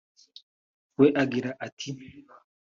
[0.99, 1.89] we agira ati